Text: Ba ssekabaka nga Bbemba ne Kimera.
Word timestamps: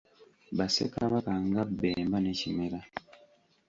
Ba 0.57 0.65
ssekabaka 0.69 1.33
nga 1.47 1.63
Bbemba 1.69 2.17
ne 2.21 2.33
Kimera. 2.39 2.79